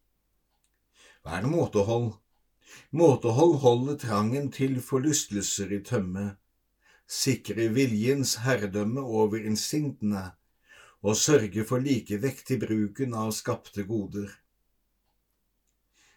Hva 1.23 1.39
er 1.39 1.51
måtehold? 1.51 2.15
Måtehold 2.97 3.59
holder 3.65 3.99
trangen 4.01 4.49
til 4.55 4.79
forlystelser 4.81 5.75
i 5.77 5.83
tømme 5.85 6.31
sikrer 7.13 7.73
viljens 7.77 8.39
herredømme 8.45 9.03
over 9.03 9.45
instinktene 9.45 10.31
og 11.03 11.19
sørger 11.19 11.67
for 11.69 11.83
likevekt 11.83 12.53
i 12.55 12.59
bruken 12.63 13.15
av 13.19 13.33
skapte 13.37 13.85
goder. 13.89 14.31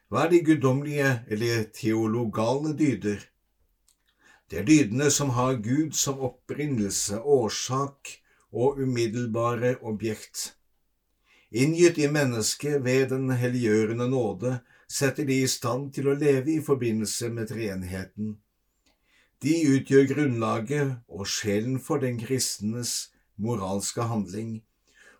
Hva 0.08 0.26
er 0.26 0.32
de 0.32 0.42
guddommelige 0.46 1.10
eller 1.34 1.66
teologale 1.76 2.76
dyder? 2.78 3.24
Det 4.50 4.60
er 4.60 4.68
dydene 4.68 5.10
som 5.10 5.32
har 5.34 5.58
Gud 5.58 5.96
som 5.98 6.20
opprinnelse, 6.22 7.18
årsak 7.18 8.12
og 8.54 8.78
umiddelbare 8.78 9.76
objekt. 9.82 10.54
inngitt 11.52 11.98
i 11.98 12.08
mennesket 12.08 12.84
ved 12.84 13.10
den 13.10 13.30
helliggjørende 13.32 14.08
nåde, 14.10 14.60
setter 14.88 15.26
de 15.26 15.42
i 15.42 15.48
stand 15.48 15.94
til 15.94 16.10
å 16.10 16.16
leve 16.20 16.52
i 16.52 16.62
forbindelse 16.62 17.30
med 17.30 17.48
treenheten. 17.48 18.38
De 19.42 19.54
utgjør 19.76 20.08
grunnlaget 20.14 20.98
og 21.08 21.28
sjelen 21.28 21.80
for 21.80 21.98
den 22.04 22.20
kristnes 22.20 23.12
moralske 23.38 24.02
handling, 24.02 24.64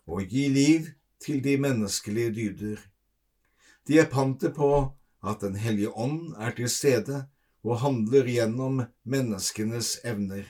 og 0.08 0.28
gir 0.30 0.50
liv 0.50 0.90
til 1.24 1.42
de 1.44 1.58
menneskelige 1.58 2.34
dyder. 2.36 2.82
De 3.88 4.00
er 4.00 4.12
pantet 4.12 4.54
på 4.56 4.92
at 5.26 5.42
Den 5.42 5.56
hellige 5.56 5.90
ånd 5.90 6.36
er 6.38 6.52
til 6.52 6.70
stede 6.70 7.26
og 7.66 7.80
handler 7.82 8.28
gjennom 8.30 8.84
menneskenes 9.04 9.98
evner. 10.06 10.46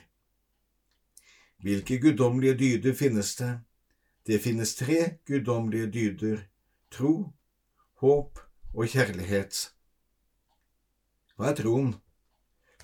Hvilke 1.64 1.96
guddommelige 1.98 2.58
dyder 2.60 2.94
finnes 2.94 3.36
det? 3.40 3.54
Det 4.26 4.42
finnes 4.44 4.74
tre 4.76 5.16
guddommelige 5.26 5.90
dyder– 5.90 6.44
tro, 6.94 7.32
håp 8.02 8.38
og 8.74 8.88
kjærlighet. 8.92 9.72
Hva 11.36 11.50
er 11.50 11.56
troen? 11.56 11.94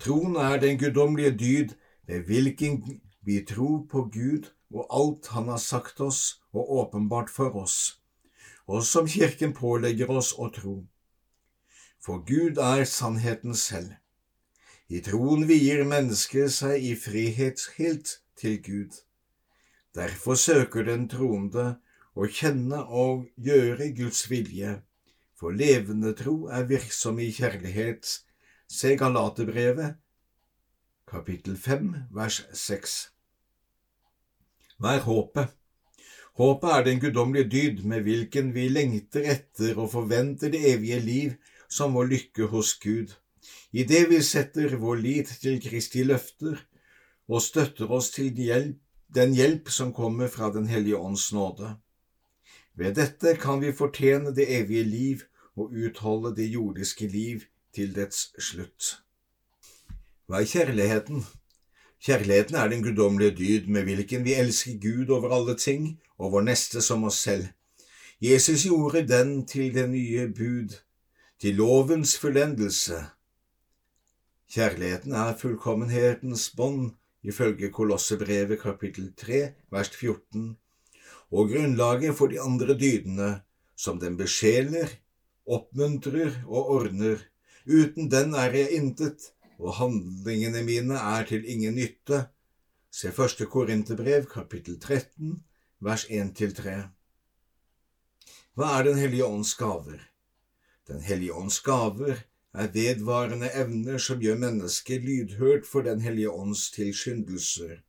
Troen 0.01 0.35
er 0.41 0.57
den 0.61 0.81
guddommelige 0.81 1.37
dyd 1.37 1.75
ved 2.09 2.25
hvilken 2.27 2.81
vi 3.21 3.39
tror 3.45 3.85
på 3.91 4.09
Gud 4.13 4.49
og 4.73 4.87
alt 4.89 5.27
Han 5.27 5.47
har 5.47 5.61
sagt 5.61 6.01
oss 6.01 6.41
og 6.51 6.71
åpenbart 6.79 7.29
for 7.29 7.55
oss, 7.55 8.01
og 8.67 8.83
som 8.83 9.07
Kirken 9.07 9.53
pålegger 9.53 10.09
oss 10.09 10.33
å 10.33 10.49
tro. 10.49 10.75
For 12.01 12.25
Gud 12.25 12.57
er 12.57 12.83
sannheten 12.89 13.55
selv. 13.55 13.93
I 14.93 14.99
troen 15.01 15.47
vier 15.49 15.79
mennesket 15.89 16.51
seg 16.53 16.83
i 16.85 16.91
frihetshilt 16.99 18.09
til 18.37 18.59
Gud. 18.61 18.97
Derfor 19.97 20.37
søker 20.37 20.85
den 20.85 21.07
troende 21.09 21.63
å 22.13 22.27
kjenne 22.29 22.83
og 23.03 23.23
gjøre 23.47 23.87
Guds 23.97 24.27
vilje, 24.29 24.75
for 25.33 25.55
levende 25.57 26.11
tro 26.19 26.35
er 26.57 26.67
virksom 26.69 27.17
i 27.25 27.31
kjærlighet. 27.33 28.05
Se 28.69 28.93
Galaterbrevet, 28.99 29.97
kapittel 31.09 31.57
5, 31.57 31.89
vers 32.13 32.43
6. 32.53 32.95
Hva 34.77 34.93
er 34.99 35.03
håpet? 35.07 35.57
Håpet 36.37 36.75
er 36.75 36.85
den 36.85 37.01
guddommelige 37.01 37.49
dyd 37.55 37.83
med 37.89 38.05
hvilken 38.05 38.53
vi 38.53 38.69
lengter 38.69 39.25
etter 39.37 39.73
og 39.73 39.89
forventer 39.97 40.53
det 40.53 40.61
evige 40.75 41.01
liv 41.01 41.35
som 41.65 41.97
vår 41.97 42.13
lykke 42.13 42.53
hos 42.53 42.77
Gud. 42.77 43.17
Idet 43.71 44.09
vi 44.09 44.21
setter 44.21 44.75
vår 44.77 45.01
lit 45.01 45.31
til 45.41 45.61
Kristi 45.61 46.03
løfter, 46.03 46.59
og 47.27 47.41
støtter 47.41 47.91
oss 47.91 48.11
til 48.11 48.33
den 49.15 49.33
hjelp 49.33 49.69
som 49.69 49.93
kommer 49.93 50.27
fra 50.27 50.51
Den 50.53 50.67
hellige 50.67 50.97
ånds 50.97 51.31
nåde. 51.33 51.75
Ved 52.75 52.95
dette 52.95 53.35
kan 53.37 53.61
vi 53.61 53.71
fortjene 53.71 54.33
det 54.35 54.49
evige 54.49 54.83
liv 54.83 55.21
og 55.55 55.71
utholde 55.71 56.35
det 56.35 56.49
jordiske 56.49 57.07
liv 57.07 57.41
til 57.73 57.93
dets 57.95 58.31
slutt. 58.41 58.99
Hva 60.25 60.41
er 60.41 60.49
kjærligheten? 60.49 61.25
Kjærligheten 62.03 62.55
er 62.55 62.67
den 62.67 62.83
guddommelige 62.83 63.35
dyd 63.37 63.67
med 63.67 63.83
hvilken 63.83 64.25
vi 64.25 64.33
elsker 64.33 64.79
Gud 64.81 65.09
over 65.13 65.35
alle 65.35 65.55
ting 65.57 65.99
og 66.17 66.31
vår 66.31 66.47
neste 66.49 66.81
som 66.81 67.03
oss 67.03 67.21
selv. 67.21 67.45
Jesus 68.21 68.65
gjorde 68.65 69.07
den 69.07 69.45
til 69.45 69.73
det 69.73 69.89
nye 69.89 70.27
bud, 70.27 70.73
til 71.39 71.55
lovens 71.55 72.17
fullendelse. 72.17 73.03
Kjærligheten 74.53 75.15
er 75.17 75.33
fullkommenhetens 75.33 76.51
bånd 76.53 76.91
ifølge 77.25 77.71
Kolossebrevet 77.73 78.59
kapittel 78.61 79.07
3 79.17 79.37
vers 79.73 79.89
14, 79.89 80.43
og 81.33 81.47
grunnlaget 81.49 82.13
for 82.19 82.29
de 82.29 82.37
andre 82.37 82.75
dydene, 82.77 83.29
som 83.73 83.97
den 83.97 84.13
besjeler, 84.19 84.91
oppmuntrer 85.49 86.35
og 86.45 86.69
ordner. 86.75 87.23
Uten 87.65 88.11
den 88.11 88.35
er 88.37 88.53
jeg 88.53 88.77
intet, 88.77 89.25
og 89.57 89.73
handlingene 89.79 90.61
mine 90.67 90.99
er 91.01 91.25
til 91.31 91.47
ingen 91.49 91.73
nytte. 91.79 92.19
Se 92.93 93.09
første 93.09 93.47
Korinterbrev 93.49 94.27
kapittel 94.35 94.77
13 94.77 95.39
vers 95.81 96.05
1–3. 96.05 96.75
Hva 98.53 98.69
er 98.77 98.85
Den 98.91 99.01
hellige 99.01 99.25
ånds 99.25 99.55
gaver? 99.57 99.97
Den 100.85 101.01
hellige 101.01 101.33
ånds 101.33 101.57
gaver 101.65 102.21
er 102.53 102.69
vedvarende 102.73 103.49
evner 103.57 103.97
som 103.97 104.21
gjør 104.21 104.37
mennesket 104.41 105.01
lydhørt 105.01 105.65
for 105.65 105.85
Den 105.85 106.01
hellige 106.05 106.31
ånds 106.31 106.69
tilskyndelser. 106.75 107.81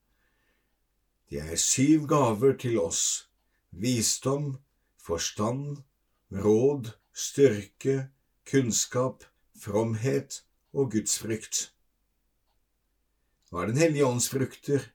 Det 1.30 1.40
er 1.40 1.56
syv 1.60 2.06
gaver 2.08 2.56
til 2.60 2.78
oss– 2.80 3.28
visdom, 3.84 4.56
forstand, 5.02 5.82
råd, 6.32 6.92
styrke, 7.12 8.08
kunnskap, 8.48 9.24
fromhet 9.58 10.42
og 10.72 10.92
gudsfrykt. 10.92 11.70
Hva 13.50 13.64
er 13.64 13.72
Den 13.72 13.82
hellige 13.82 14.06
ånds 14.06 14.28
frukter? 14.28 14.90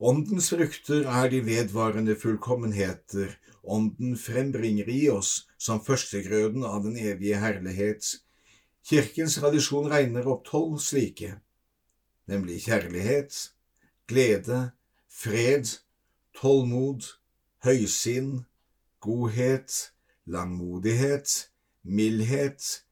Åndens 0.00 0.50
frukter 0.50 1.06
er 1.08 1.30
de 1.30 1.40
vedvarende 1.46 2.16
fullkommenheter 2.18 3.34
Ånden 3.64 4.16
frembringer 4.20 4.88
i 4.92 5.06
oss 5.08 5.46
som 5.56 5.80
førstegrøden 5.80 6.64
av 6.68 6.82
den 6.84 6.98
evige 7.00 7.38
herlighet 7.40 8.10
Kirkens 8.84 9.38
tradisjon 9.40 9.88
regner 9.88 10.26
opp 10.28 10.44
tolv 10.44 10.76
slike, 10.84 11.38
nemlig 12.28 12.58
kjærlighet, 12.66 13.38
glede, 14.08 14.58
fred, 15.08 15.78
tålmod, 16.36 17.06
høysinn, 17.64 18.44
godhet, 19.00 19.94
langmodighet, 20.26 21.50
mildhet, 21.82 22.84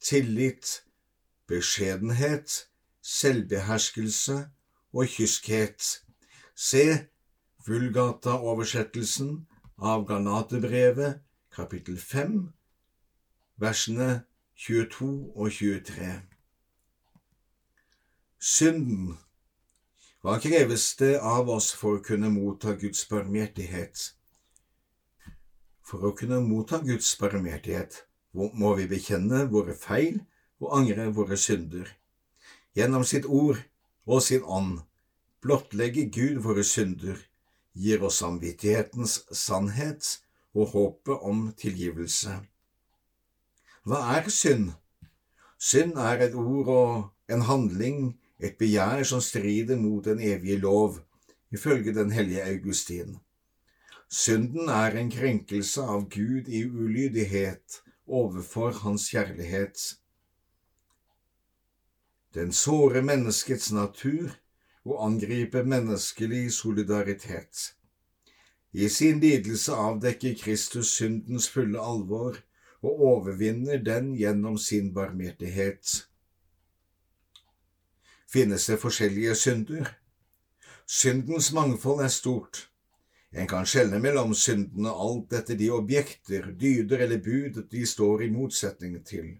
tillit, 0.00 0.82
beskjedenhet, 1.46 2.68
selvbeherskelse 3.02 4.38
og 4.92 5.06
kyskhet. 5.14 6.02
Se 6.54 7.06
Vulgata-oversettelsen 7.66 9.46
av 9.78 10.06
Granatebrevet, 10.06 11.20
kapittel 11.54 11.98
5, 11.98 12.38
versene 13.62 14.24
22 14.58 15.32
og 15.36 15.50
23. 15.52 16.22
Synden. 18.40 19.18
Hva 20.24 20.38
kreves 20.40 20.86
det 20.96 21.18
av 21.20 21.50
oss 21.52 21.74
for 21.76 21.98
å 21.98 22.04
kunne 22.06 22.30
motta 22.32 22.72
Guds 22.80 23.02
barmhjertighet? 23.10 24.06
For 25.84 26.08
å 26.08 26.14
kunne 26.16 26.40
motta 26.40 26.80
Guds 26.88 27.12
barmhjertighet 27.20 28.00
må 28.32 28.72
vi 28.80 28.88
bekjenne 28.88 29.44
våre 29.52 29.76
feil 29.76 30.22
og 30.64 30.72
angre 30.80 31.10
våre 31.20 31.36
synder. 31.36 31.92
Gjennom 32.72 33.04
sitt 33.04 33.28
ord 33.28 33.60
og 34.08 34.24
sin 34.24 34.40
ånd 34.40 34.80
blottlegger 35.44 36.08
Gud 36.08 36.40
våre 36.48 36.64
synder, 36.64 37.20
gir 37.76 38.08
oss 38.08 38.24
samvittighetens 38.24 39.20
sannhet 39.36 40.14
og 40.56 40.72
håpet 40.72 41.28
om 41.28 41.50
tilgivelse. 41.60 42.40
Hva 43.86 44.00
er 44.16 44.24
synd? 44.34 44.72
Synd 45.62 45.98
er 46.02 46.22
et 46.24 46.32
ord 46.34 46.68
og 46.74 46.94
en 47.30 47.44
handling, 47.46 48.16
et 48.42 48.56
begjær 48.58 49.04
som 49.06 49.20
strider 49.22 49.78
mot 49.78 50.02
den 50.04 50.18
evige 50.18 50.56
lov, 50.58 50.96
ifølge 51.54 51.94
den 51.94 52.10
hellige 52.10 52.42
Augustin. 52.42 53.12
Synden 54.10 54.68
er 54.68 54.96
en 54.98 55.10
krenkelse 55.10 55.82
av 55.82 56.08
Gud 56.10 56.50
i 56.50 56.64
ulydighet 56.66 57.78
overfor 58.06 58.74
Hans 58.82 59.06
kjærlighet. 59.14 59.78
Den 62.34 62.50
sårer 62.52 63.06
menneskets 63.06 63.70
natur 63.72 64.34
og 64.84 65.06
angriper 65.06 65.62
menneskelig 65.62 66.52
solidaritet. 66.58 67.76
I 68.72 68.88
sin 68.88 69.22
lidelse 69.22 69.72
avdekker 69.72 70.34
Kristus 70.42 70.90
syndens 70.98 71.46
fulle 71.50 71.78
alvor 71.78 72.42
og 72.82 73.00
overvinner 73.10 73.78
den 73.82 74.14
gjennom 74.16 74.58
sin 74.58 74.92
barmhjertighet. 74.94 76.06
Finnes 78.28 78.66
det 78.66 78.80
forskjellige 78.82 79.34
synder? 79.34 79.92
Syndens 80.86 81.52
mangfold 81.52 82.04
er 82.04 82.12
stort. 82.12 82.66
En 83.32 83.48
kan 83.48 83.66
skjelne 83.66 83.98
mellom 84.00 84.34
syndene 84.34 84.92
alt 84.92 85.34
etter 85.34 85.58
de 85.58 85.70
objekter, 85.74 86.52
dyder 86.52 87.04
eller 87.06 87.20
bud 87.22 87.62
de 87.70 87.86
står 87.86 88.22
i 88.26 88.30
motsetning 88.30 89.00
til. 89.04 89.34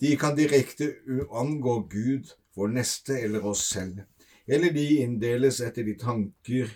De 0.00 0.14
kan 0.16 0.36
direkte 0.36 0.94
angå 1.36 1.80
Gud, 1.90 2.30
vår 2.56 2.72
neste 2.76 3.18
eller 3.20 3.44
oss 3.46 3.66
selv, 3.74 4.00
eller 4.46 4.72
de 4.72 4.86
inndeles 5.02 5.60
etter 5.60 5.84
de 5.84 5.94
tanker, 6.00 6.70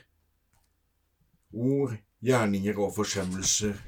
ord, 1.52 1.96
gjerninger 2.24 2.78
og 2.80 2.92
forsømmelser 2.96 3.78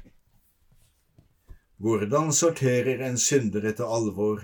hvordan 1.77 2.33
sorterer 2.33 3.01
en 3.05 3.17
synder 3.21 3.65
etter 3.69 3.85
alvor? 3.85 4.41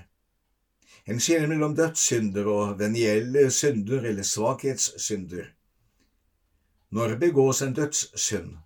En 1.06 1.20
skiller 1.20 1.50
mellom 1.50 1.76
dødssynder 1.76 2.48
og 2.48 2.78
venielle 2.80 3.50
synder 3.52 4.06
eller 4.10 4.24
svakhetssynder. 4.24 5.50
Når 6.94 7.16
begås 7.20 7.62
en 7.62 7.74
dødssynd? 7.74 8.58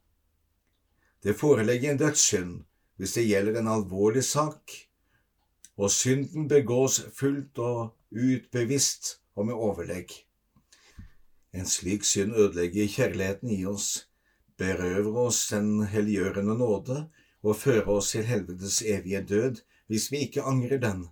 Det 1.24 1.36
foreligger 1.40 1.92
en 1.92 2.02
dødssynd 2.02 2.64
hvis 2.98 3.14
det 3.14 3.28
gjelder 3.28 3.60
en 3.60 3.68
alvorlig 3.70 4.24
sak, 4.26 4.72
og 5.78 5.92
synden 5.94 6.48
begås 6.50 7.02
fullt 7.14 7.60
og 7.62 7.94
ut 8.12 8.48
bevisst 8.52 9.20
og 9.36 9.46
med 9.46 9.54
overlegg. 9.54 10.10
En 11.54 11.66
slik 11.66 12.04
synd 12.04 12.34
ødelegger 12.34 12.90
kjærligheten 12.90 13.54
i 13.54 13.66
oss, 13.66 14.08
berøver 14.58 15.28
oss 15.28 15.48
den 15.54 15.86
helliggjørende 15.86 16.58
nåde 16.58 16.98
og 17.44 17.60
føre 17.60 17.86
oss 18.00 18.12
til 18.16 18.26
helvetes 18.28 18.82
evige 18.82 19.22
død 19.22 19.62
hvis 19.88 20.12
vi 20.12 20.24
ikke 20.28 20.44
angrer 20.44 20.82
den. 20.84 21.08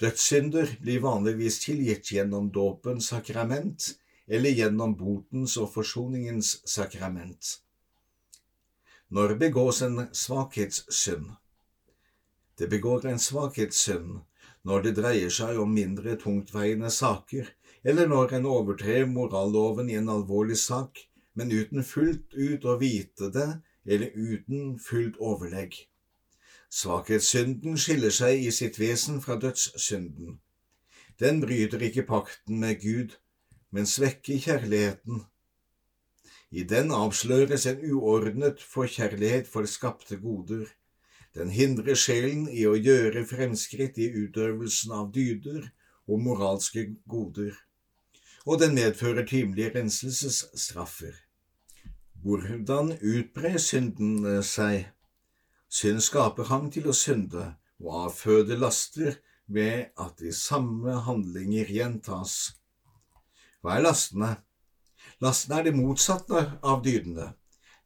Dødssynder 0.00 0.76
blir 0.82 1.02
vanligvis 1.04 1.60
tilgitt 1.62 2.10
gjennom 2.10 2.50
dåpens 2.52 3.12
sakrament 3.12 3.92
eller 4.26 4.50
gjennom 4.50 4.96
botens 4.98 5.56
og 5.60 5.70
forsoningens 5.74 6.56
sakrament. 6.68 7.58
Når 9.12 9.36
begås 9.38 9.82
en 9.82 10.06
svakhetssynd? 10.12 11.30
Det 12.58 12.68
begår 12.72 13.06
en 13.06 13.18
svakhetssynd 13.18 14.20
når 14.62 14.84
det 14.86 14.92
dreier 14.98 15.32
seg 15.32 15.58
om 15.58 15.72
mindre 15.74 16.14
tungtveiende 16.20 16.90
saker, 16.90 17.48
eller 17.82 18.06
når 18.08 18.36
en 18.38 18.46
overtrer 18.46 19.08
moralloven 19.10 19.90
i 19.90 19.98
en 19.98 20.10
alvorlig 20.12 20.58
sak, 20.58 21.00
men 21.34 21.50
uten 21.50 21.82
fullt 21.84 22.34
ut 22.34 22.64
å 22.64 22.76
vite 22.80 23.30
det 23.34 23.48
eller 23.86 24.10
uten 24.14 24.78
fullt 24.78 25.16
overlegg. 25.20 25.74
Svakhetssynden 26.72 27.76
skiller 27.76 28.14
seg 28.14 28.46
i 28.46 28.52
sitt 28.54 28.78
vesen 28.80 29.20
fra 29.20 29.36
dødssynden. 29.40 30.38
Den 31.20 31.40
bryter 31.42 31.82
ikke 31.84 32.06
pakten 32.08 32.62
med 32.62 32.80
Gud, 32.80 33.18
men 33.70 33.86
svekker 33.86 34.40
kjærligheten. 34.40 35.24
I 36.50 36.64
den 36.68 36.92
avsløres 36.92 37.66
en 37.66 37.84
uordnet 37.92 38.60
forkjærlighet 38.60 39.48
for 39.48 39.68
skapte 39.68 40.16
goder. 40.20 40.66
Den 41.34 41.52
hindrer 41.52 41.96
sjelen 41.96 42.48
i 42.48 42.66
å 42.68 42.74
gjøre 42.76 43.24
fremskritt 43.28 43.96
i 43.96 44.10
utøvelsen 44.24 44.92
av 44.92 45.12
dyder 45.14 45.70
og 46.08 46.20
moralske 46.20 46.90
goder, 47.08 47.56
og 48.44 48.60
den 48.60 48.74
medfører 48.76 49.24
timelige 49.28 49.72
renselsesstraffer. 49.78 51.14
Hvordan 52.22 52.92
utbrer 53.02 53.56
synden 53.58 54.42
seg? 54.46 54.84
Synd 55.66 56.02
skaper 56.06 56.46
hang 56.52 56.68
til 56.70 56.84
å 56.86 56.94
synde 56.94 57.48
og 57.82 57.96
avføde 58.04 58.54
laster 58.60 59.16
ved 59.50 59.88
at 59.98 60.20
de 60.22 60.30
samme 60.30 61.00
handlinger 61.02 61.72
gjentas. 61.74 62.52
Hva 63.58 63.74
er 63.74 63.82
lastene? 63.88 64.36
Lastene 65.18 65.58
er 65.58 65.66
det 65.66 65.72
motsatte 65.74 66.44
av 66.62 66.84
dydene. 66.84 67.32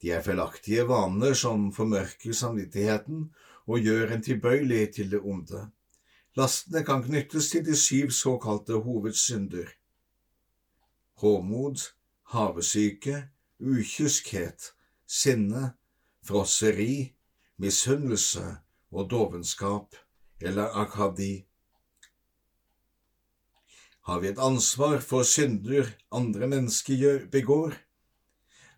De 0.04 0.12
er 0.12 0.20
feilaktige 0.26 0.84
vaner 0.90 1.32
som 1.32 1.70
formørker 1.72 2.36
samvittigheten 2.36 3.30
og 3.64 3.88
gjør 3.88 4.12
en 4.18 4.26
tilbøyelig 4.26 4.82
til 4.98 5.14
det 5.14 5.22
onde. 5.24 5.62
Lastene 6.36 6.84
kan 6.84 7.00
knyttes 7.06 7.48
til 7.54 7.64
de 7.64 7.72
syv 7.72 8.12
såkalte 8.12 8.82
hovedsynder. 8.84 9.72
Håmod, 11.24 11.86
havesyke, 12.36 13.22
ukyskhet, 13.60 14.72
sinne, 15.06 15.74
frosseri, 16.26 17.14
misunnelse 17.56 18.56
og 18.90 19.10
dovenskap 19.10 19.96
eller 20.40 20.76
akadi. 20.76 21.46
Har 24.06 24.20
vi 24.20 24.28
et 24.28 24.38
ansvar 24.38 25.00
for 25.02 25.26
synder 25.26 25.88
andre 26.12 26.46
mennesker 26.46 27.26
begår? 27.32 27.74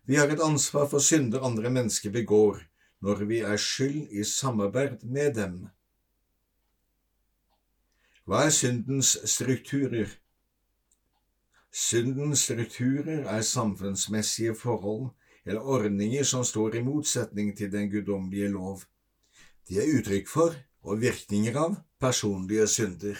Vi 0.05 0.15
har 0.15 0.31
et 0.33 0.41
ansvar 0.41 0.87
for 0.89 0.99
synder 0.99 1.43
andre 1.45 1.69
mennesker 1.69 2.09
begår, 2.09 2.63
når 3.01 3.25
vi 3.29 3.39
er 3.39 3.57
skyld 3.57 4.09
i 4.09 4.23
samarbeid 4.23 5.03
med 5.03 5.35
dem. 5.35 5.59
Hva 8.25 8.47
er 8.47 8.53
syndens 8.53 9.17
strukturer? 9.29 10.09
Syndens 11.71 12.43
strukturer 12.47 13.27
er 13.29 13.41
samfunnsmessige 13.41 14.55
forhold 14.55 15.09
eller 15.45 15.61
ordninger 15.61 16.23
som 16.23 16.43
står 16.43 16.75
i 16.75 16.83
motsetning 16.83 17.57
til 17.57 17.71
den 17.71 17.91
guddommelige 17.91 18.49
lov. 18.49 18.81
De 19.69 19.77
er 19.77 19.91
uttrykk 19.97 20.27
for 20.27 20.55
og 20.83 21.01
virkninger 21.01 21.57
av 21.57 21.77
personlige 22.01 22.67
synder. 22.67 23.19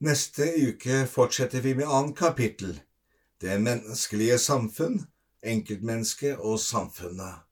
Neste 0.00 0.46
uke 0.68 1.02
fortsetter 1.10 1.60
vi 1.60 1.74
med 1.76 1.90
annet 1.90 2.16
kapittel 2.16 2.78
det 3.40 3.56
menneskelige 3.60 4.38
samfunn, 4.38 5.00
enkeltmennesket 5.42 6.38
og 6.38 6.58
samfunnet. 6.60 7.49